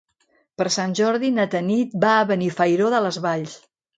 Per 0.61 0.65
Sant 0.75 0.95
Jordi 0.99 1.29
na 1.35 1.45
Tanit 1.51 1.93
va 2.05 2.15
a 2.21 2.25
Benifairó 2.33 2.91
de 2.97 3.05
les 3.09 3.23
Valls. 3.27 3.55